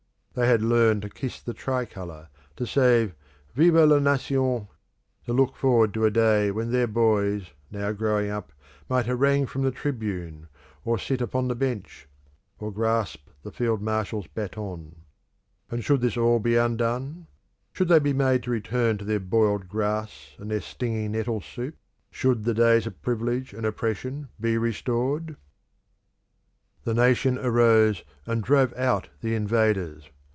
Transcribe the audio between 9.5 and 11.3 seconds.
the Tribune, or sit